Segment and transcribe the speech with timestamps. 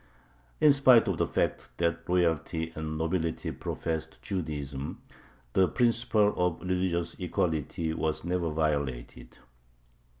[0.59, 4.99] In spite of the fact that royalty and nobility professed Judaism,
[5.53, 9.37] the principle of religious equality was never violated.